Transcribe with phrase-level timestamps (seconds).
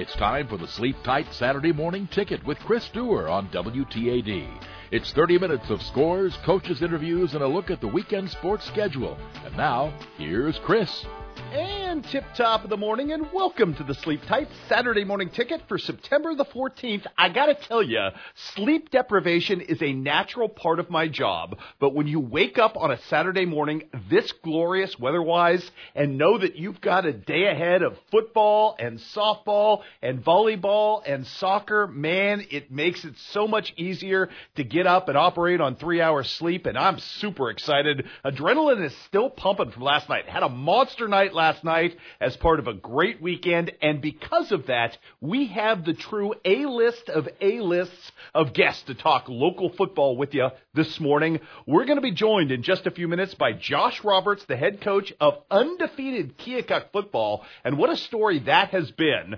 [0.00, 4.48] It's time for the Sleep Tight Saturday Morning Ticket with Chris Dewar on WTAD.
[4.90, 9.18] It's 30 minutes of scores, coaches' interviews, and a look at the weekend sports schedule.
[9.44, 11.04] And now, here's Chris.
[11.52, 15.60] And tip top of the morning, and welcome to the Sleep Tight Saturday morning ticket
[15.66, 17.04] for September the 14th.
[17.18, 18.10] I gotta tell you,
[18.54, 22.92] sleep deprivation is a natural part of my job, but when you wake up on
[22.92, 27.82] a Saturday morning this glorious weather wise and know that you've got a day ahead
[27.82, 34.28] of football and softball and volleyball and soccer, man, it makes it so much easier
[34.54, 38.06] to get up and operate on three hours sleep, and I'm super excited.
[38.24, 40.28] Adrenaline is still pumping from last night.
[40.28, 43.72] Had a monster night last night as part of a great weekend.
[43.80, 48.82] And because of that, we have the true A list of A lists of guests
[48.84, 51.40] to talk local football with you this morning.
[51.66, 54.80] We're going to be joined in just a few minutes by Josh Roberts, the head
[54.80, 57.44] coach of undefeated Keokuk football.
[57.64, 59.36] And what a story that has been.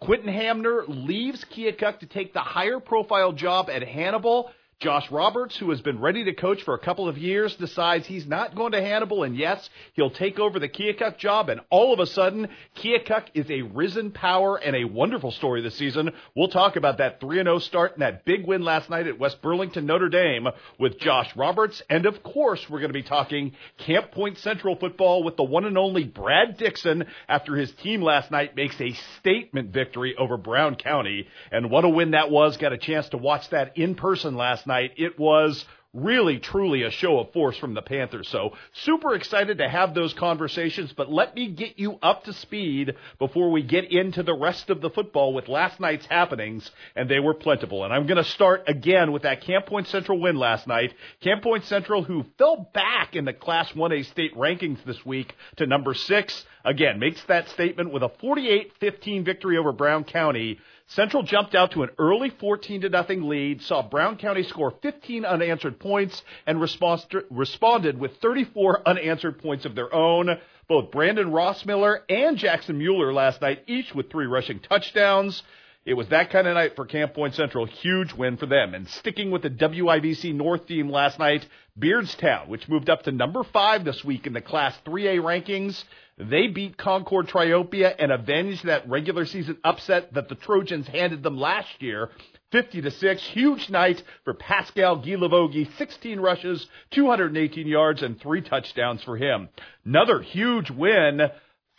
[0.00, 4.50] Quentin Hamner leaves Keokuk to take the higher profile job at Hannibal.
[4.82, 8.26] Josh Roberts, who has been ready to coach for a couple of years, decides he's
[8.26, 12.00] not going to Hannibal, and yes, he'll take over the Keokuk job, and all of
[12.00, 16.10] a sudden, Keokuk is a risen power and a wonderful story this season.
[16.34, 19.86] We'll talk about that 3-0 start and that big win last night at West Burlington
[19.86, 20.48] Notre Dame
[20.80, 25.22] with Josh Roberts, and of course, we're going to be talking Camp Point Central football
[25.22, 29.70] with the one and only Brad Dixon after his team last night makes a statement
[29.70, 32.56] victory over Brown County, and what a win that was.
[32.56, 34.92] Got a chance to watch that in person last night night.
[34.96, 38.26] It was really truly a show of force from the Panthers.
[38.28, 42.94] So super excited to have those conversations, but let me get you up to speed
[43.18, 47.20] before we get into the rest of the football with last night's happenings, and they
[47.20, 47.84] were plentiful.
[47.84, 50.94] And I'm going to start again with that Camp Point Central win last night.
[51.20, 55.66] Camp Point Central, who fell back in the Class 1A state rankings this week to
[55.66, 60.58] number six, again, makes that statement with a 48-15 victory over Brown County.
[60.94, 65.24] Central jumped out to an early 14 to nothing lead, saw Brown County score 15
[65.24, 70.38] unanswered points, and responded with 34 unanswered points of their own.
[70.68, 75.42] Both Brandon Rossmiller and Jackson Mueller last night, each with three rushing touchdowns.
[75.84, 77.66] It was that kind of night for Camp Point Central.
[77.66, 78.72] Huge win for them.
[78.74, 81.44] And sticking with the WIVC North theme last night,
[81.76, 85.82] Beardstown, which moved up to number five this week in the Class 3A rankings,
[86.18, 91.36] they beat Concord Triopia and avenged that regular season upset that the Trojans handed them
[91.36, 92.10] last year.
[92.52, 93.22] 50 to 6.
[93.28, 95.66] Huge night for Pascal Guilavogi.
[95.78, 99.48] 16 rushes, 218 yards, and three touchdowns for him.
[99.84, 101.22] Another huge win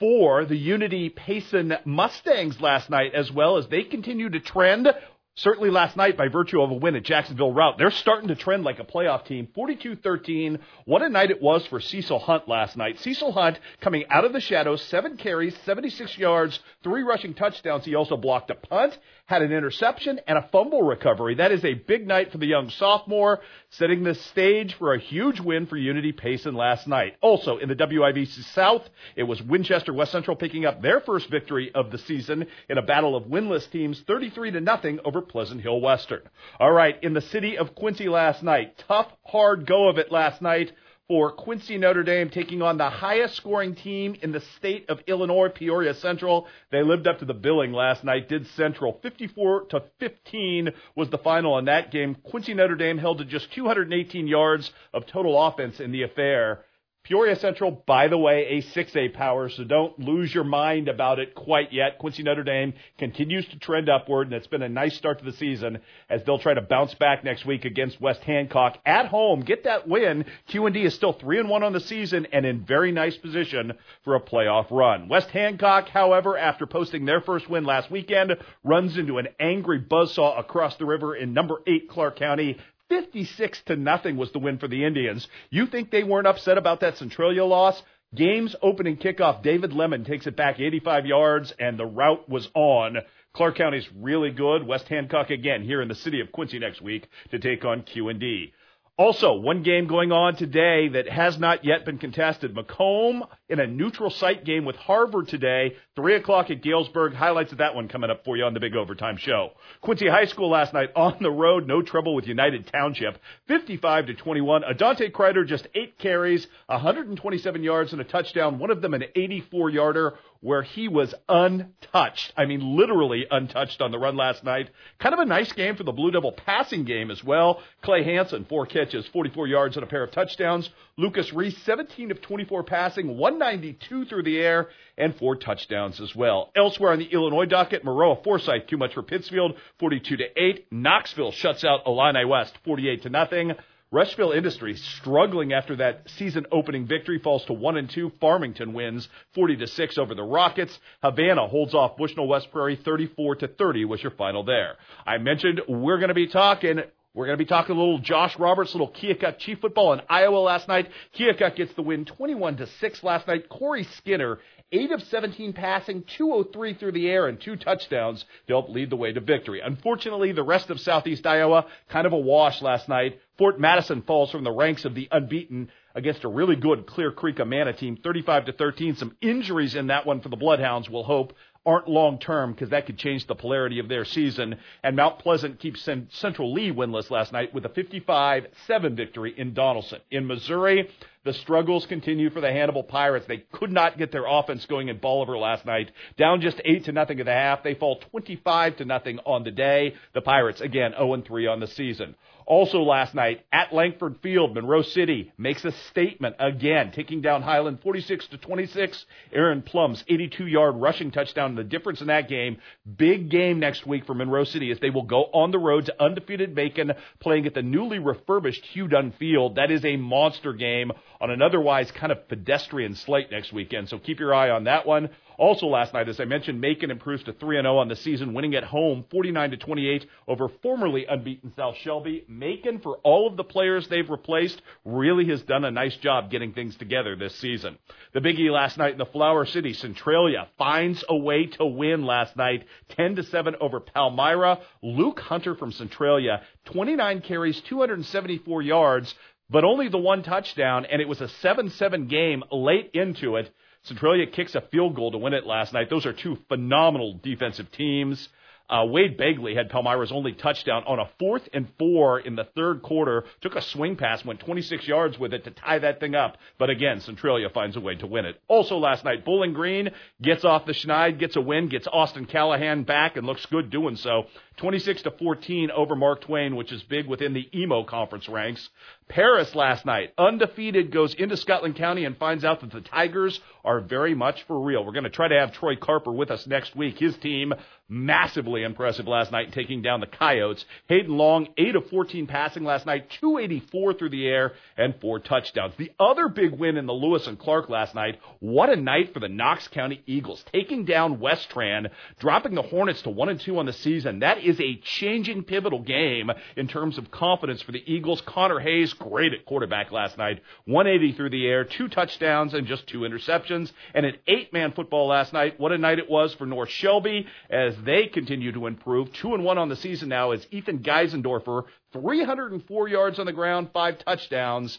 [0.04, 4.90] for the Unity Payson Mustangs last night as well as they continue to trend
[5.36, 7.78] certainly last night by virtue of a win at Jacksonville Routt.
[7.78, 9.48] They're starting to trend like a playoff team.
[9.56, 10.60] 42-13.
[10.84, 13.00] What a night it was for Cecil Hunt last night.
[13.00, 17.86] Cecil Hunt coming out of the shadows, seven carries, 76 yards, three rushing touchdowns.
[17.86, 21.36] He also blocked a punt had an interception and a fumble recovery.
[21.36, 23.40] That is a big night for the young sophomore,
[23.70, 27.16] setting the stage for a huge win for Unity Payson last night.
[27.22, 28.84] Also in the WIVC South,
[29.16, 32.82] it was Winchester West Central picking up their first victory of the season in a
[32.82, 36.22] battle of winless teams, 33 to nothing over Pleasant Hill Western.
[36.60, 40.42] All right, in the city of Quincy last night, tough, hard go of it last
[40.42, 40.74] night
[41.08, 45.50] for Quincy Notre Dame taking on the highest scoring team in the state of Illinois,
[45.50, 46.48] Peoria Central.
[46.72, 49.00] They lived up to the billing last night, did Central.
[49.02, 52.16] 54 to 15 was the final in that game.
[52.16, 56.64] Quincy Notre Dame held to just 218 yards of total offense in the affair.
[57.04, 61.36] Peoria Central, by the way, a 6A power, so don't lose your mind about it
[61.36, 61.98] quite yet.
[61.98, 65.34] Quincy Notre Dame continues to trend upward, and it's been a nice start to the
[65.34, 69.42] season as they'll try to bounce back next week against West Hancock at home.
[69.42, 70.24] Get that win.
[70.48, 73.74] QND is still 3 and 1 on the season and in very nice position
[74.06, 75.10] for a playoff run.
[75.10, 80.40] West Hancock, however, after posting their first win last weekend, runs into an angry buzzsaw
[80.40, 82.60] across the river in number 8 Clark County.
[82.94, 85.28] 56 to nothing was the win for the Indians.
[85.50, 87.82] You think they weren't upset about that Centralia loss?
[88.14, 92.98] Game's opening kickoff, David Lemon takes it back 85 yards, and the route was on.
[93.34, 94.68] Clark County's really good.
[94.68, 98.52] West Hancock again here in the city of Quincy next week to take on QND.
[98.96, 102.54] Also, one game going on today that has not yet been contested.
[102.54, 107.16] Macomb in a neutral site game with Harvard today, 3 o'clock at Galesburg.
[107.16, 109.54] Highlights of that one coming up for you on the Big Overtime Show.
[109.82, 113.18] Quincy High School last night on the road, no trouble with United Township,
[113.48, 114.64] 55 to 21.
[114.64, 119.72] Adante Kreider just eight carries, 127 yards and a touchdown, one of them an 84
[119.72, 120.14] yarder.
[120.42, 122.34] where he was untouched.
[122.36, 124.70] I mean, literally untouched on the run last night.
[125.00, 127.62] Kind of a nice game for the Blue Devil passing game as well.
[127.82, 130.70] Clay Hansen, four catches, 44 yards, and a pair of touchdowns.
[130.98, 136.52] Lucas Reese, 17 of 24 passing, 192 through the air, and four touchdowns as well.
[136.56, 140.68] Elsewhere on the Illinois docket, Maroa Forsyth, too much for Pittsfield, 42 to 8.
[140.72, 143.54] Knoxville shuts out Illini West, 48 to nothing.
[143.94, 148.14] Rushville Industries struggling after that season opening victory falls to 1 and 2.
[148.20, 150.80] Farmington wins 40 to 6 over the Rockets.
[151.04, 154.78] Havana holds off Bushnell West Prairie 34 to 30 was your final there.
[155.06, 156.80] I mentioned we're going to be talking
[157.14, 160.38] we're going to be talking a little Josh Roberts, little Keokuk Chief football in Iowa
[160.38, 160.90] last night.
[161.16, 163.50] Keokuk gets the win 21 to 6 last night.
[163.50, 164.40] Corey Skinner
[164.74, 168.96] 8 of 17 passing, 203 through the air, and two touchdowns to help lead the
[168.96, 169.62] way to victory.
[169.64, 173.20] Unfortunately, the rest of Southeast Iowa, kind of a wash last night.
[173.38, 177.40] Fort Madison falls from the ranks of the unbeaten against a really good Clear Creek
[177.40, 178.96] Amana team, 35 to 13.
[178.96, 181.34] Some injuries in that one for the Bloodhounds, we'll hope,
[181.66, 184.58] aren't long term because that could change the polarity of their season.
[184.84, 189.54] And Mount Pleasant keeps Central Lee winless last night with a 55 7 victory in
[189.54, 190.00] Donnellson.
[190.12, 190.90] In Missouri,
[191.24, 193.26] the struggles continue for the Hannibal Pirates.
[193.28, 195.92] They could not get their offense going in Bolivar last night.
[196.18, 197.64] Down just 8 to nothing at the half.
[197.64, 199.96] They fall 25 to nothing on the day.
[200.14, 202.16] The Pirates, again, 0 3 on the season.
[202.46, 207.80] Also last night at Langford Field, Monroe City makes a statement again, taking down Highland
[207.82, 209.06] 46 to 26.
[209.32, 211.56] Aaron Plum's 82-yard rushing touchdown.
[211.56, 212.58] The difference in that game,
[212.98, 216.04] big game next week for Monroe City as they will go on the road to
[216.04, 219.56] undefeated Macon, playing at the newly refurbished Hugh Dunn Field.
[219.56, 220.92] That is a monster game
[221.22, 223.90] on an otherwise kind of pedestrian slate next weekend.
[223.90, 225.10] So keep your eye on that one.
[225.38, 228.56] Also last night, as I mentioned, Macon improves to 3 0 on the season, winning
[228.56, 232.26] at home 49 to 28 over formerly unbeaten South Shelby.
[232.28, 236.54] Macon, for all of the players they've replaced, really has done a nice job getting
[236.54, 237.78] things together this season.
[238.14, 242.36] The biggie last night in the Flower City, Centralia finds a way to win last
[242.38, 244.60] night, 10 to 7 over Palmyra.
[244.82, 249.14] Luke Hunter from Centralia, 29 carries, 274 yards,
[249.50, 253.54] but only the one touchdown, and it was a 7-7 game late into it.
[253.84, 255.90] Centralia kicks a field goal to win it last night.
[255.90, 258.30] Those are two phenomenal defensive teams.
[258.70, 262.82] Uh, Wade Begley had Palmyra's only touchdown on a fourth and four in the third
[262.82, 263.26] quarter.
[263.42, 266.38] Took a swing pass, went 26 yards with it to tie that thing up.
[266.58, 268.42] But again, Centralia finds a way to win it.
[268.48, 272.84] Also last night, Bowling Green gets off the schneid, gets a win, gets Austin Callahan
[272.84, 274.24] back, and looks good doing so.
[274.58, 278.70] 26 to 14 over Mark Twain, which is big within the emo conference ranks.
[279.10, 283.80] Paris last night, undefeated, goes into Scotland County and finds out that the Tigers are
[283.80, 284.86] very much for real.
[284.86, 287.00] We're going to try to have Troy Carper with us next week.
[287.00, 287.54] His team,
[287.94, 290.66] massively impressive last night, taking down the Coyotes.
[290.88, 295.76] Hayden Long, 8 of 14 passing last night, 284 through the air, and four touchdowns.
[295.78, 299.20] The other big win in the Lewis and Clark last night, what a night for
[299.20, 303.68] the Knox County Eagles, taking down Westran, dropping the Hornets to 1 and 2 on
[303.68, 304.20] the season.
[304.20, 308.22] That is a changing, pivotal game in terms of confidence for the Eagles.
[308.22, 312.88] Connor Hayes, great at quarterback last night, 180 through the air, two touchdowns and just
[312.88, 313.72] two interceptions.
[313.94, 315.60] And an eight-man football last night.
[315.60, 319.12] What a night it was for North Shelby as they continue to improve.
[319.14, 321.64] Two and one on the season now is Ethan Geisendorfer,
[321.94, 324.78] 304 yards on the ground, five touchdowns.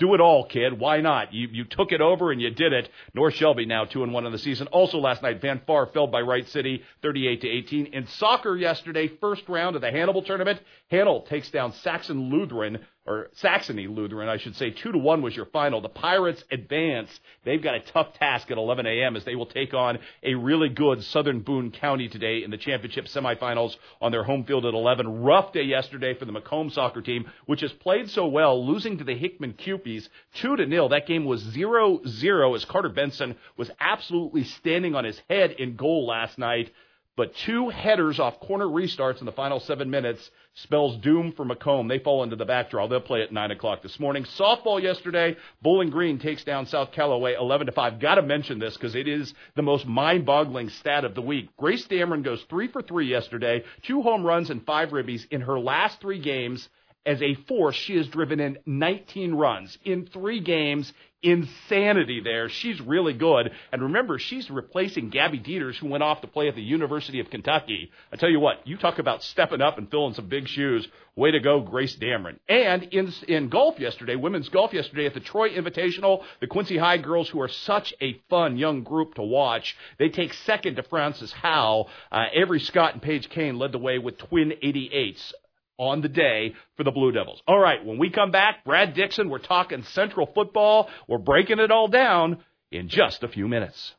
[0.00, 0.80] Do it all, kid.
[0.80, 1.32] Why not?
[1.32, 2.90] You you took it over and you did it.
[3.14, 4.66] North Shelby now two and one on the season.
[4.68, 7.86] Also last night, Van Far fell by Wright City, 38 to 18.
[7.86, 10.60] In soccer yesterday, first round of the Hannibal tournament,
[10.90, 14.70] Hannibal takes down Saxon Lutheran or Saxony Lutheran, I should say.
[14.70, 15.80] Two to one was your final.
[15.80, 17.10] The Pirates advance.
[17.44, 19.16] They've got a tough task at 11 a.m.
[19.16, 23.06] as they will take on a really good Southern Boone County today in the championship
[23.06, 25.22] semifinals on their home field at 11.
[25.22, 29.04] Rough day yesterday for the Macomb soccer team, which has played so well, losing to
[29.04, 30.88] the Hickman Kewpies two to nil.
[30.88, 35.76] That game was zero zero as Carter Benson was absolutely standing on his head in
[35.76, 36.72] goal last night.
[37.16, 41.86] But two headers off corner restarts in the final seven minutes spells doom for Macomb.
[41.86, 42.88] They fall into the back draw.
[42.88, 44.24] They'll play at nine o'clock this morning.
[44.36, 48.00] Softball yesterday, Bowling Green takes down South Callaway eleven to five.
[48.00, 51.50] Got to mention this because it is the most mind-boggling stat of the week.
[51.56, 55.60] Grace Dameron goes three for three yesterday, two home runs and five ribbies in her
[55.60, 56.68] last three games.
[57.06, 60.90] As a force, she has driven in 19 runs in three games
[61.24, 62.48] insanity there.
[62.48, 63.50] She's really good.
[63.72, 67.30] And remember, she's replacing Gabby Dieters, who went off to play at the University of
[67.30, 67.90] Kentucky.
[68.12, 70.86] I tell you what, you talk about stepping up and filling some big shoes.
[71.16, 72.38] Way to go, Grace Dameron.
[72.48, 76.98] And in, in golf yesterday, women's golf yesterday at the Troy Invitational, the Quincy High
[76.98, 81.32] girls, who are such a fun young group to watch, they take second to Francis
[81.32, 81.88] Howell.
[82.10, 85.32] Uh, Avery Scott and Paige Kane led the way with twin 88s
[85.78, 87.42] on the day for the Blue Devils.
[87.46, 90.88] All right, when we come back, Brad Dixon, we're talking Central football.
[91.08, 92.38] We're breaking it all down
[92.70, 93.94] in just a few minutes.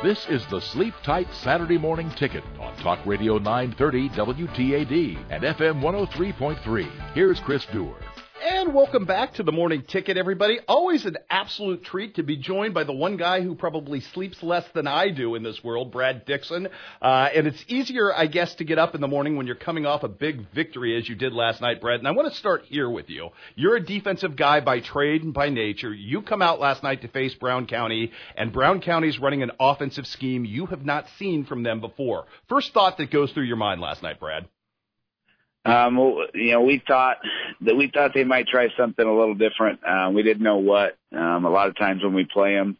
[0.00, 5.82] This is the Sleep Tight Saturday Morning Ticket on Talk Radio 930 WTAD and FM
[5.82, 7.14] 103.3.
[7.14, 7.96] Here's Chris Dewar.
[8.40, 10.60] And welcome back to the morning ticket, everybody.
[10.68, 14.64] Always an absolute treat to be joined by the one guy who probably sleeps less
[14.74, 16.68] than I do in this world, Brad Dixon.
[17.02, 19.86] Uh, and it's easier, I guess, to get up in the morning when you're coming
[19.86, 21.98] off a big victory as you did last night, Brad.
[21.98, 23.30] And I want to start here with you.
[23.56, 25.92] You're a defensive guy by trade and by nature.
[25.92, 30.06] You come out last night to face Brown County, and Brown County's running an offensive
[30.06, 32.26] scheme you have not seen from them before.
[32.48, 34.46] First thought that goes through your mind last night, Brad.
[35.68, 35.96] Um,
[36.34, 37.18] you know, we thought
[37.60, 39.80] that we thought they might try something a little different.
[39.84, 40.96] Uh, we didn't know what.
[41.12, 42.76] Um, a lot of times when we play them,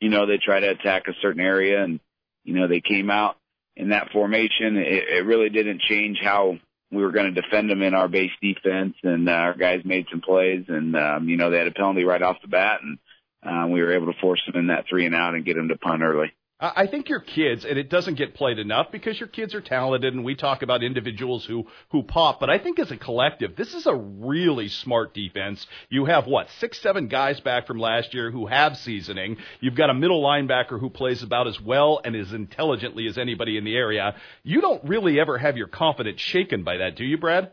[0.00, 2.00] you know, they try to attack a certain area, and
[2.44, 3.36] you know, they came out
[3.76, 4.76] in that formation.
[4.76, 6.58] It, it really didn't change how
[6.90, 10.06] we were going to defend them in our base defense, and uh, our guys made
[10.10, 12.98] some plays, and um, you know, they had a penalty right off the bat, and
[13.42, 15.68] uh, we were able to force them in that three and out and get them
[15.68, 16.32] to punt early.
[16.58, 20.14] I think your kids, and it doesn't get played enough because your kids are talented,
[20.14, 22.40] and we talk about individuals who who pop.
[22.40, 25.66] But I think as a collective, this is a really smart defense.
[25.90, 29.36] You have what six, seven guys back from last year who have seasoning.
[29.60, 33.58] You've got a middle linebacker who plays about as well and as intelligently as anybody
[33.58, 34.14] in the area.
[34.42, 37.50] You don't really ever have your confidence shaken by that, do you, Brad?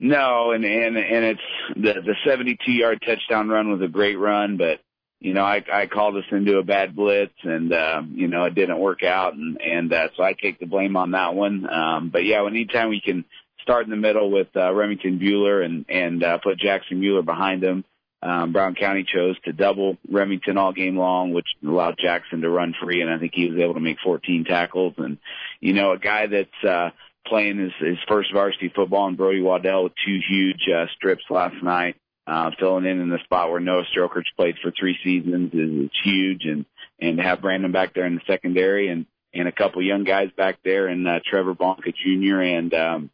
[0.00, 1.40] No, and and and it's
[1.76, 4.80] the the 72 yard touchdown run was a great run, but
[5.20, 8.54] you know, I, I called us into a bad blitz and, um, you know, it
[8.54, 9.34] didn't work out.
[9.34, 11.68] And, and, uh, so I take the blame on that one.
[11.68, 13.24] Um, but yeah, anytime we can
[13.62, 17.64] start in the middle with, uh, Remington Bueller and, and, uh, put Jackson Mueller behind
[17.64, 17.84] him,
[18.22, 22.74] um, Brown County chose to double Remington all game long, which allowed Jackson to run
[22.80, 23.00] free.
[23.00, 24.94] And I think he was able to make 14 tackles.
[24.98, 25.18] And,
[25.60, 26.90] you know, a guy that's, uh,
[27.26, 31.60] playing his, his first varsity football and Brody Waddell with two huge, uh, strips last
[31.62, 31.96] night
[32.28, 35.90] uh, filling in in the spot where Noah Strokers played for three seasons is, is
[36.04, 36.66] huge, and
[37.00, 40.28] and to have Brandon back there in the secondary and and a couple young guys
[40.36, 42.40] back there and uh, Trevor Bonka Jr.
[42.40, 43.10] and um,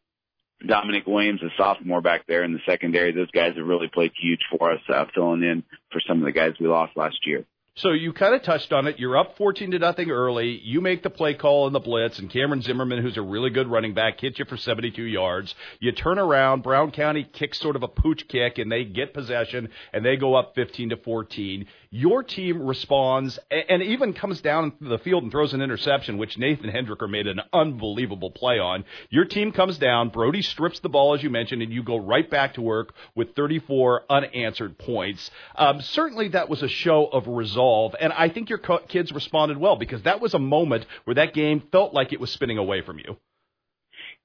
[0.67, 3.13] Dominic Williams, a sophomore back there in the secondary.
[3.13, 6.33] Those guys have really played huge for us, uh, filling in for some of the
[6.33, 7.45] guys we lost last year.
[7.77, 9.01] So you kind of touched on it.
[9.01, 10.61] You're up 14 to nothing early.
[10.63, 13.67] You make the play call in the blitz, and Cameron Zimmerman, who's a really good
[13.67, 15.53] running back, hits you for 72 yards.
[15.81, 16.63] You turn around.
[16.63, 20.37] Brown County kicks sort of a pooch kick, and they get possession, and they go
[20.37, 21.67] up 15 to 14.
[21.97, 26.69] Your team responds, and even comes down the field and throws an interception, which Nathan
[26.69, 28.85] Hendricker made an unbelievable play on.
[29.11, 30.09] Your team comes down.
[30.09, 33.37] Brody strips the ball, as you mentioned, and you go right back to work with
[33.37, 35.31] 34 unanswered points.
[35.55, 37.95] Um, certainly, that was a show of resolve.
[38.01, 41.33] And I think your co- kids responded well because that was a moment where that
[41.33, 43.19] game felt like it was spinning away from you.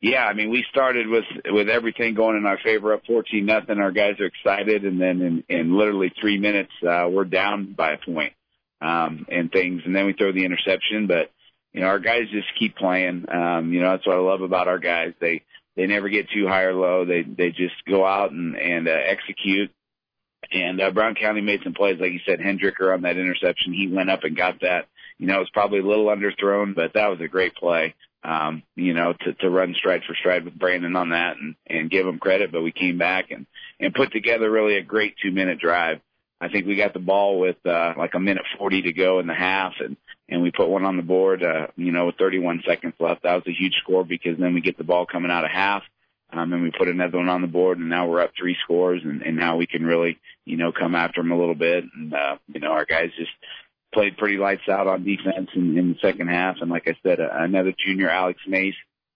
[0.01, 3.79] Yeah, I mean, we started with with everything going in our favor, up fourteen nothing.
[3.79, 7.93] Our guys are excited, and then in, in literally three minutes, uh, we're down by
[7.93, 8.31] a point,
[8.81, 11.07] um, and things, and then we throw the interception.
[11.07, 11.31] But
[11.73, 13.25] you know, our guys just keep playing.
[13.29, 15.13] Um, you know, that's what I love about our guys.
[15.19, 15.43] They
[15.75, 17.03] they never get too high or low.
[17.03, 19.69] They they just go out and and uh, execute.
[20.51, 23.73] And uh, Brown County made some plays, like you said, Hendricker on that interception.
[23.73, 24.87] He went up and got that.
[25.17, 27.95] You know, it was probably a little underthrown, but that was a great play.
[28.21, 31.89] Um, you know, to, to run stride for stride with Brandon on that and, and
[31.89, 32.51] give him credit.
[32.51, 33.45] But we came back and,
[33.79, 36.01] and put together really a great two minute drive.
[36.41, 39.27] I think we got the ball with, uh, like a minute 40 to go in
[39.27, 39.95] the half and,
[40.27, 43.23] and we put one on the board, uh, you know, with 31 seconds left.
[43.23, 45.83] That was a huge score because then we get the ball coming out of half
[46.31, 49.01] um, and we put another one on the board, and now we're up three scores,
[49.03, 51.85] and, and now we can really, you know, come after them a little bit.
[51.93, 53.31] And uh, you know, our guys just
[53.93, 56.57] played pretty lights out on defense in, in the second half.
[56.61, 58.75] And like I said, another junior, Alex Mace,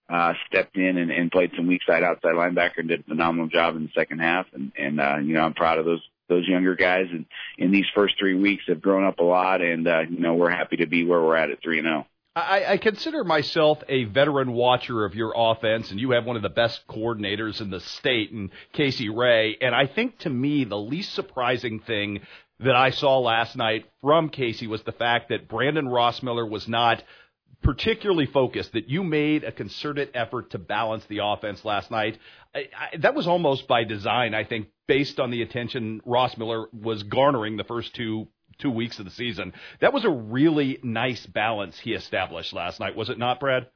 [0.09, 3.47] uh, stepped in and, and played some weak side outside linebacker and did a phenomenal
[3.47, 4.45] job in the second half.
[4.53, 7.07] And, and uh, you know, I'm proud of those those younger guys.
[7.11, 7.25] And
[7.57, 9.61] in these first three weeks, have grown up a lot.
[9.61, 12.05] And uh, you know, we're happy to be where we're at at three and zero.
[12.05, 12.09] Oh.
[12.35, 16.41] I, I consider myself a veteran watcher of your offense, and you have one of
[16.41, 19.55] the best coordinators in the state, and Casey Ray.
[19.61, 22.21] And I think to me, the least surprising thing
[22.63, 27.03] that I saw last night from Casey was the fact that Brandon Rossmiller was not
[27.61, 32.19] particularly focused, that you made a concerted effort to balance the offense last night.
[32.53, 37.03] I, I, that was almost by design, I think, based on the attention Rossmiller was
[37.03, 38.27] garnering the first two
[38.59, 39.51] two weeks of the season.
[39.81, 43.67] That was a really nice balance he established last night, was it not, Brad?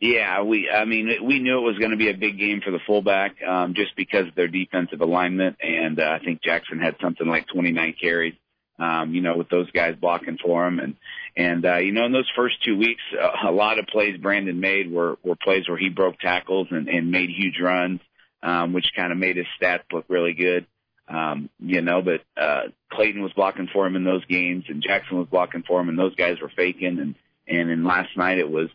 [0.00, 0.70] Yeah, we.
[0.70, 3.36] I mean, we knew it was going to be a big game for the fullback,
[3.42, 7.48] um, just because of their defensive alignment, and uh, I think Jackson had something like
[7.48, 8.34] 29 carries.
[8.78, 10.94] Um, you know, with those guys blocking for him, and
[11.36, 14.60] and uh, you know, in those first two weeks, uh, a lot of plays Brandon
[14.60, 18.00] made were were plays where he broke tackles and, and made huge runs,
[18.40, 20.64] um, which kind of made his stats look really good.
[21.08, 25.18] Um, you know, but uh, Clayton was blocking for him in those games, and Jackson
[25.18, 27.00] was blocking for him, and those guys were faking.
[27.00, 27.14] And
[27.48, 28.68] and in last night it was,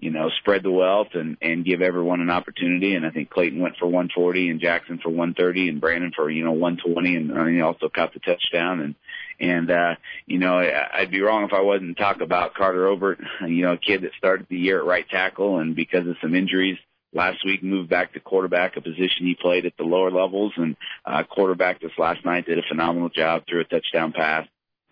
[0.00, 2.94] you know, spread the wealth and and give everyone an opportunity.
[2.94, 6.44] And I think Clayton went for 140, and Jackson for 130, and Brandon for you
[6.44, 8.80] know 120, and uh, he also caught the touchdown.
[8.80, 8.94] And
[9.38, 9.94] and uh,
[10.26, 13.78] you know, I'd be wrong if I wasn't talk about Carter Obert, you know, a
[13.78, 16.78] kid that started the year at right tackle, and because of some injuries
[17.12, 20.76] last week moved back to quarterback, a position he played at the lower levels, and
[21.04, 24.46] uh, quarterback this last night did a phenomenal job, threw a touchdown pass,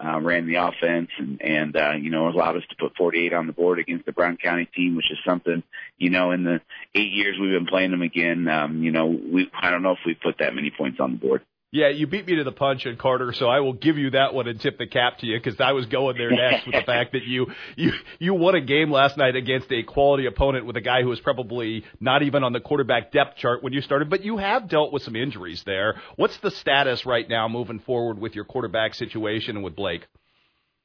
[0.04, 3.46] uh, ran the offense, and and uh, you know allowed us to put 48 on
[3.46, 5.62] the board against the Brown County team, which is something
[5.98, 6.60] you know in the
[6.94, 9.98] eight years we've been playing them again, um, you know we I don't know if
[10.06, 11.42] we've put that many points on the board.
[11.70, 13.34] Yeah, you beat me to the punch, and Carter.
[13.34, 15.72] So I will give you that one and tip the cap to you because I
[15.72, 19.18] was going there next with the fact that you you you won a game last
[19.18, 22.60] night against a quality opponent with a guy who was probably not even on the
[22.60, 24.08] quarterback depth chart when you started.
[24.08, 26.00] But you have dealt with some injuries there.
[26.16, 30.06] What's the status right now moving forward with your quarterback situation and with Blake?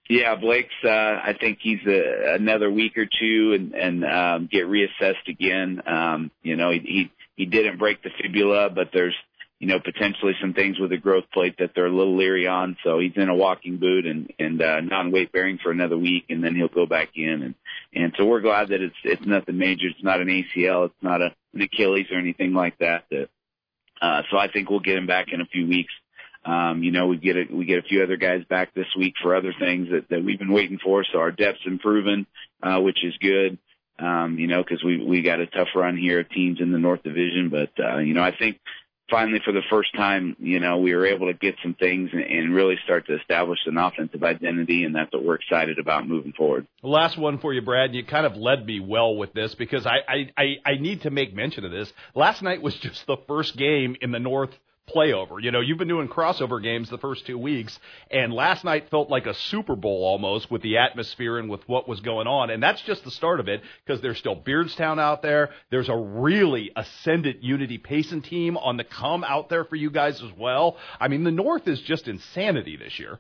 [0.10, 0.74] Yeah, Blake's.
[0.84, 5.82] Uh, I think he's a, another week or two and and um, get reassessed again.
[5.88, 9.16] Um, you know, he, he he didn't break the fibula, but there's
[9.64, 12.76] you know, potentially some things with the growth plate that they're a little leery on.
[12.84, 16.44] So he's in a walking boot and, and, uh, non-weight bearing for another week and
[16.44, 17.42] then he'll go back in.
[17.42, 17.56] And,
[17.94, 19.88] and so we're glad that it's, it's nothing major.
[19.88, 20.88] It's not an ACL.
[20.88, 23.06] It's not a, an Achilles or anything like that.
[23.10, 23.30] That,
[24.02, 25.94] uh, so I think we'll get him back in a few weeks.
[26.44, 29.14] Um, you know, we get a, we get a few other guys back this week
[29.24, 31.06] for other things that, that we've been waiting for.
[31.10, 32.26] So our depth's improving,
[32.62, 33.58] uh, which is good.
[33.98, 36.80] Um, you know, cause we, we got a tough run here of teams in the
[36.80, 38.60] North Division, but, uh, you know, I think,
[39.10, 42.22] finally for the first time, you know, we were able to get some things and,
[42.22, 46.34] and really start to establish an offensive identity, and that's what we're excited about moving
[46.34, 46.68] forward.
[46.82, 47.94] Last one for you, Brad.
[47.94, 51.10] You kind of led me well with this because I, I, I, I need to
[51.10, 51.92] make mention of this.
[52.16, 54.52] Last night was just the first game in the North
[54.90, 55.42] playover.
[55.42, 57.78] You know, you've been doing crossover games the first two weeks,
[58.12, 61.88] and last night felt like a Super Bowl almost with the atmosphere and with what
[61.88, 62.50] was going on.
[62.50, 65.52] And that's just the start of it because there's still Beardstown out there.
[65.70, 70.22] There's a really ascendant Unity Payson team on the come out there for you guys
[70.22, 70.78] as well.
[71.00, 73.20] I mean, the North is just insanity this year.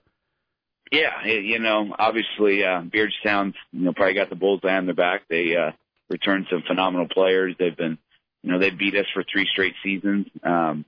[0.91, 5.23] Yeah, you know, obviously uh, Beardstown, you know, probably got the bullseye on their back.
[5.27, 5.71] They uh,
[6.09, 7.55] returned some phenomenal players.
[7.57, 7.97] They've been,
[8.43, 10.27] you know, they beat us for three straight seasons.
[10.43, 10.85] Um,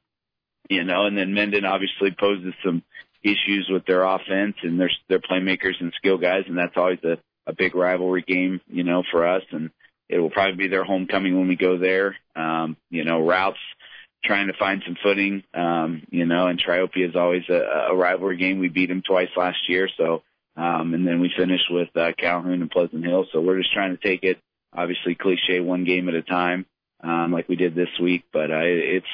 [0.69, 2.83] you know, and then Mendon obviously poses some
[3.23, 7.17] issues with their offense and their their playmakers and skill guys, and that's always a,
[7.47, 9.43] a big rivalry game, you know, for us.
[9.51, 9.71] And
[10.09, 12.15] it will probably be their homecoming when we go there.
[12.35, 13.57] Um, you know, Routt's
[14.23, 18.37] trying to find some footing, um, you know, and Triopia is always a, a rivalry
[18.37, 18.59] game.
[18.59, 20.23] We beat them twice last year, so
[20.57, 23.25] um, and then we finished with uh, Calhoun and Pleasant Hill.
[23.31, 24.37] So we're just trying to take it,
[24.73, 26.65] obviously, cliche one game at a time,
[27.03, 28.23] um, like we did this week.
[28.31, 29.05] But uh, it's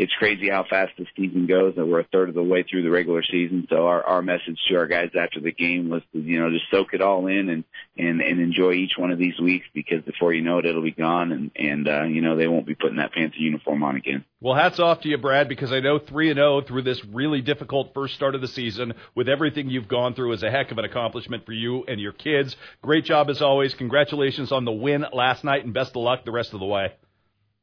[0.00, 2.82] it's crazy how fast the season goes and we're a third of the way through
[2.82, 3.66] the regular season.
[3.68, 6.64] So our, our message to our guys after the game was to, you know, just
[6.70, 7.64] soak it all in and,
[7.98, 10.90] and, and enjoy each one of these weeks because before you know it, it'll be
[10.90, 14.24] gone and, and, uh, you know, they won't be putting that fancy uniform on again.
[14.40, 17.42] Well, hats off to you, Brad, because I know 3 and 0 through this really
[17.42, 20.78] difficult first start of the season with everything you've gone through is a heck of
[20.78, 22.56] an accomplishment for you and your kids.
[22.80, 23.74] Great job as always.
[23.74, 26.94] Congratulations on the win last night and best of luck the rest of the way.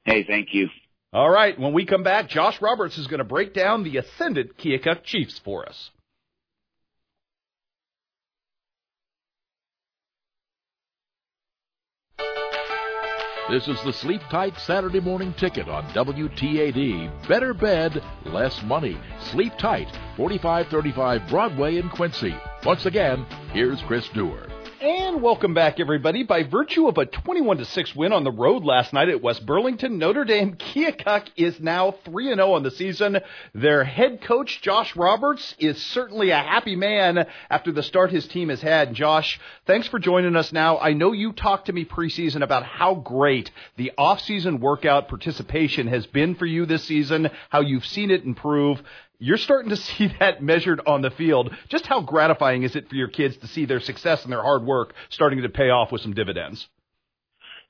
[0.06, 0.70] Hey, thank you.
[1.14, 4.58] All right, when we come back, Josh Roberts is going to break down the ascendant
[4.58, 5.90] Keokuk Chiefs for us.
[13.50, 17.30] This is the Sleep Tight Saturday morning ticket on WTAD.
[17.30, 18.98] Better bed, less money.
[19.32, 22.36] Sleep Tight, 4535 Broadway in Quincy.
[22.66, 24.57] Once again, here's Chris Dewar.
[24.88, 26.24] And welcome back, everybody.
[26.24, 29.46] By virtue of a 21 to 6 win on the road last night at West
[29.46, 33.18] Burlington, Notre Dame Keokuk is now 3 0 on the season.
[33.54, 38.48] Their head coach, Josh Roberts, is certainly a happy man after the start his team
[38.48, 38.94] has had.
[38.94, 40.78] Josh, thanks for joining us now.
[40.78, 46.06] I know you talked to me preseason about how great the offseason workout participation has
[46.06, 48.82] been for you this season, how you've seen it improve
[49.20, 51.56] you're starting to see that measured on the field.
[51.70, 54.64] Just how gratifying is it for your kids to see their success and their hard
[54.64, 56.68] work starting to pay off with some dividends?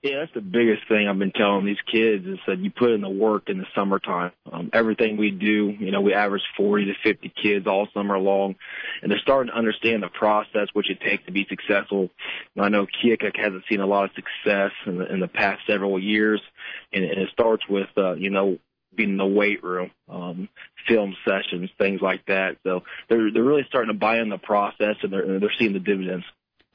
[0.03, 3.01] Yeah, that's the biggest thing I've been telling these kids is that you put in
[3.01, 4.31] the work in the summertime.
[4.51, 8.55] Um, everything we do, you know, we average 40 to 50 kids all summer long,
[9.01, 12.09] and they're starting to understand the process which it takes to be successful.
[12.59, 15.99] I know Keokuk hasn't seen a lot of success in the, in the past several
[15.99, 16.41] years,
[16.93, 18.59] and, and it starts with, uh, you know,
[18.97, 20.49] being in the weight room, um,
[20.87, 22.57] film sessions, things like that.
[22.63, 25.79] So they're they're really starting to buy in the process, and they're they're seeing the
[25.79, 26.25] dividends.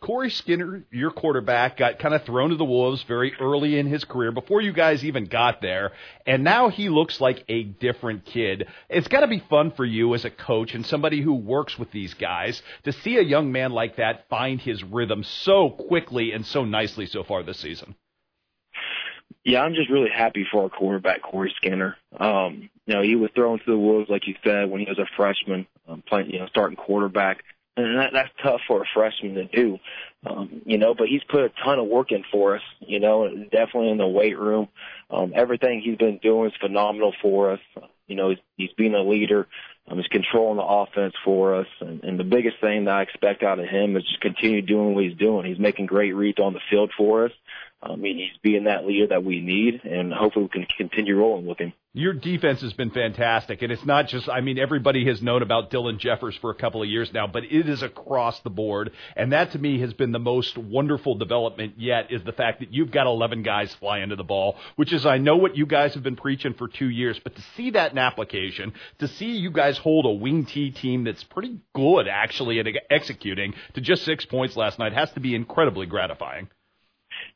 [0.03, 4.05] Corey Skinner, your quarterback, got kind of thrown to the wolves very early in his
[4.05, 5.93] career before you guys even got there,
[6.27, 8.67] and now he looks like a different kid.
[8.89, 11.93] It's got to be fun for you as a coach and somebody who works with
[11.93, 16.45] these guys to see a young man like that find his rhythm so quickly and
[16.45, 17.95] so nicely so far this season.
[19.45, 21.97] Yeah, I'm just really happy for our quarterback, Corey Skinner.
[22.19, 24.99] Um, you know, he was thrown to the wolves, like you said, when he was
[24.99, 27.43] a freshman, um, playing, you know, starting quarterback
[27.77, 29.79] and that, that's tough for a freshman to do,
[30.27, 30.95] um, you know.
[30.95, 33.29] But he's put a ton of work in for us, you know.
[33.29, 34.69] Definitely in the weight room,
[35.11, 37.61] um, everything he's been doing is phenomenal for us.
[38.07, 39.47] You know, he's, he's being a leader.
[39.89, 43.43] Um, he's controlling the offense for us, and, and the biggest thing that I expect
[43.43, 45.45] out of him is just continue doing what he's doing.
[45.45, 47.33] He's making great reads on the field for us.
[47.83, 51.47] I mean, he's being that leader that we need, and hopefully we can continue rolling
[51.47, 51.73] with him.
[51.95, 55.71] Your defense has been fantastic, and it's not just, I mean, everybody has known about
[55.71, 58.93] Dylan Jeffers for a couple of years now, but it is across the board.
[59.17, 62.73] And that to me has been the most wonderful development yet is the fact that
[62.73, 65.93] you've got 11 guys fly into the ball, which is, I know what you guys
[65.95, 69.51] have been preaching for two years, but to see that in application, to see you
[69.51, 74.25] guys hold a wing T team that's pretty good actually at executing to just six
[74.25, 76.49] points last night has to be incredibly gratifying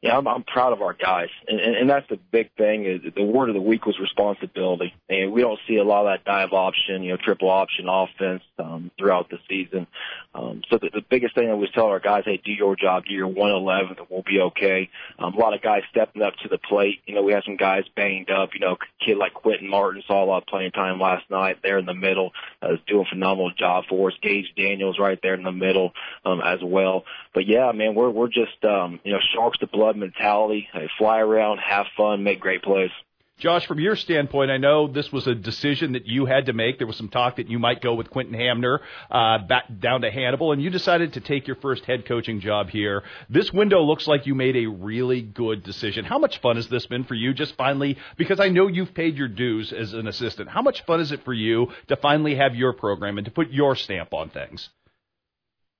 [0.02, 3.12] yeah, I'm, I'm proud of our guys, and, and, and that's the big thing.
[3.14, 6.24] The word of the week was responsibility, and we don't see a lot of that
[6.24, 9.86] dive option, you know, triple option offense um, throughout the season.
[10.36, 13.04] Um, so the, the biggest thing I we tell our guys, hey, do your job,
[13.06, 14.90] do your 111, and we'll be okay.
[15.18, 17.00] Um, a lot of guys stepping up to the plate.
[17.06, 18.50] You know, we had some guys banged up.
[18.52, 21.78] You know, kid like Quentin Martin saw a lot of playing time last night there
[21.78, 22.32] in the middle.
[22.60, 24.16] Uh, doing a phenomenal job for us.
[24.22, 25.92] Gage Daniels right there in the middle
[26.24, 27.04] um, as well.
[27.32, 30.68] But yeah, man, we're we're just um, you know sharks to blood mentality.
[30.74, 32.90] They fly around, have fun, make great plays.
[33.38, 36.78] Josh, from your standpoint, I know this was a decision that you had to make.
[36.78, 40.10] There was some talk that you might go with Quentin Hamner uh, back down to
[40.10, 43.02] Hannibal, and you decided to take your first head coaching job here.
[43.28, 46.06] This window looks like you made a really good decision.
[46.06, 47.34] How much fun has this been for you?
[47.34, 50.48] Just finally, because I know you've paid your dues as an assistant.
[50.48, 53.50] How much fun is it for you to finally have your program and to put
[53.50, 54.70] your stamp on things?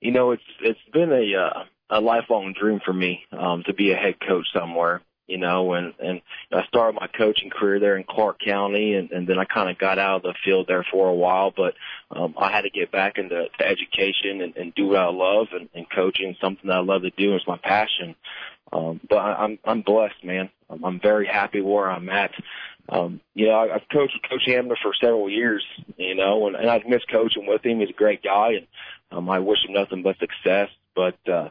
[0.03, 3.92] You know, it's it's been a uh, a lifelong dream for me um, to be
[3.92, 5.01] a head coach somewhere.
[5.27, 9.27] You know, and and I started my coaching career there in Clark County, and, and
[9.27, 11.53] then I kind of got out of the field there for a while.
[11.57, 11.75] But
[12.11, 15.49] um, I had to get back into to education and, and do what I love,
[15.53, 18.15] and, and coaching something that I love to do It's my passion.
[18.73, 20.51] Um, but I, I'm I'm blessed, man.
[20.71, 22.33] I'm, I'm very happy where I'm at.
[22.89, 25.65] Um, you know, I, I've coached Coach Hamner for several years,
[25.97, 27.81] you know, and, and I've missed coaching with him.
[27.81, 28.67] He's a great guy, and
[29.11, 30.69] um, I wish him nothing but success.
[30.95, 31.49] But uh,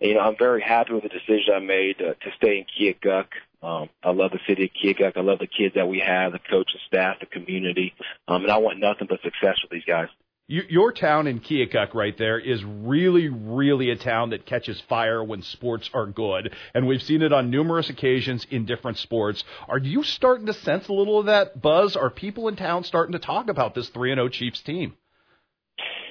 [0.00, 3.26] you know, I'm very happy with the decision I made uh, to stay in Keokuk.
[3.62, 5.16] Um, I love the city of Keokuk.
[5.16, 7.94] I love the kids that we have, the coaching staff, the community,
[8.28, 10.08] um, and I want nothing but success with these guys.
[10.50, 15.42] Your town in Keokuk right there is really, really a town that catches fire when
[15.42, 16.54] sports are good.
[16.72, 19.44] And we've seen it on numerous occasions in different sports.
[19.68, 21.96] Are you starting to sense a little of that buzz?
[21.96, 24.96] Are people in town starting to talk about this 3 0 Chiefs team?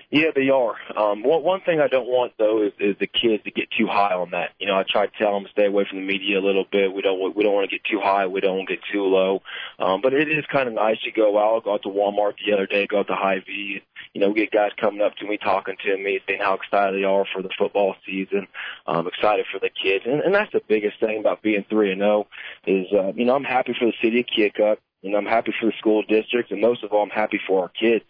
[0.10, 0.76] Yeah, they are.
[0.96, 3.88] Um, one, one thing I don't want though is, is the kids to get too
[3.88, 4.52] high on that.
[4.58, 6.64] You know, I try to tell them to stay away from the media a little
[6.72, 6.94] bit.
[6.94, 8.26] We don't we don't want to get too high.
[8.26, 9.42] We don't want to get too low.
[9.80, 11.66] Um, but it is kind of nice to go out.
[11.66, 12.88] Go out to Walmart the other day.
[12.88, 13.82] Go out to Hy-Vee.
[14.14, 16.98] You know, we get guys coming up to me, talking to me, saying how excited
[16.98, 18.48] they are for the football season.
[18.88, 22.00] Um, excited for the kids, and, and that's the biggest thing about being three and
[22.00, 22.08] zero.
[22.08, 22.28] Oh
[22.66, 24.78] is uh, you know I'm happy for the city of Keokuk.
[25.08, 27.64] You know, I'm happy for the school district, and most of all, I'm happy for
[27.64, 28.04] our kids.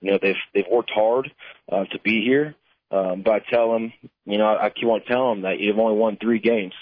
[0.00, 1.30] You know, they've they've worked hard
[1.70, 2.56] uh, to be here.
[2.90, 3.92] Um, but I tell them,
[4.26, 6.74] you know, I keep on telling them that you've only won three games.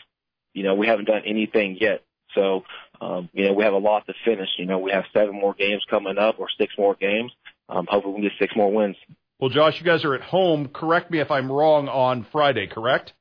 [0.55, 2.03] You know, we haven't done anything yet.
[2.35, 2.65] So,
[3.03, 4.49] um, you know, we have a lot to finish.
[4.57, 7.31] You know, we have seven more games coming up or six more games.
[7.69, 8.97] Um, hopefully we can get six more wins.
[9.39, 10.69] Well, Josh, you guys are at home.
[10.69, 13.13] Correct me if I'm wrong on Friday, correct?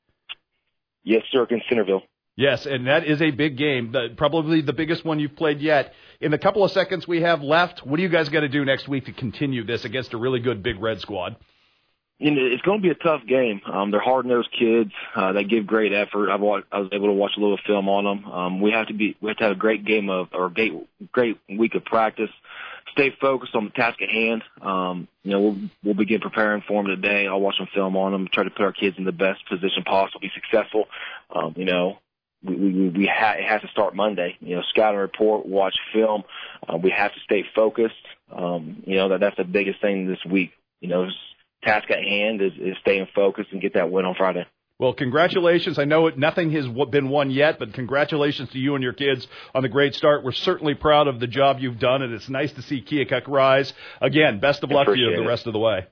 [1.04, 2.04] Yes, sir, against Centerville.
[2.38, 5.94] Yes, and that is a big game, the, probably the biggest one you've played yet.
[6.22, 8.64] In the couple of seconds we have left, what are you guys going to do
[8.64, 11.36] next week to continue this against a really good Big Red squad?
[12.20, 13.62] You know, it's going to be a tough game.
[13.66, 14.92] Um, they're hard-nosed kids.
[15.16, 16.32] Uh, they give great effort.
[16.32, 18.32] I've watched, I was able to watch a little film on them.
[18.32, 20.74] Um, we have to be, we have to have a great game of, or great,
[21.12, 22.30] great week of practice.
[22.92, 24.44] Stay focused on the task at hand.
[24.62, 27.26] Um, you know, we'll, we'll begin preparing for them today.
[27.28, 29.84] I'll watch some film on them, try to put our kids in the best position
[29.84, 30.86] possible, be successful.
[31.36, 31.98] Um, you know,
[32.48, 34.38] we we, we ha- it has to start Monday.
[34.40, 36.24] You know, scout and report, watch film.
[36.68, 37.96] Uh, we have to stay focused.
[38.36, 40.52] Um, you know that that's the biggest thing this week.
[40.82, 41.08] You know,
[41.64, 44.46] task at hand is, is staying focused and get that win on Friday.
[44.80, 45.80] Well, congratulations.
[45.80, 49.26] I know it, nothing has been won yet, but congratulations to you and your kids
[49.56, 50.24] on the great start.
[50.24, 53.74] We're certainly proud of the job you've done, and it's nice to see Keokuk rise.
[54.02, 55.88] Again, best of luck to you the rest of the way.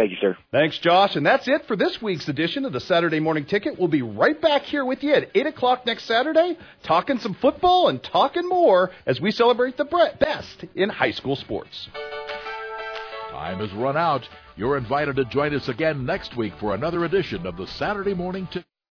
[0.00, 0.34] Thank you, sir.
[0.50, 1.14] Thanks, Josh.
[1.14, 3.78] And that's it for this week's edition of the Saturday Morning Ticket.
[3.78, 7.88] We'll be right back here with you at 8 o'clock next Saturday, talking some football
[7.88, 9.84] and talking more as we celebrate the
[10.18, 11.90] best in high school sports.
[13.30, 14.26] Time has run out.
[14.56, 18.46] You're invited to join us again next week for another edition of the Saturday Morning
[18.46, 18.69] Ticket.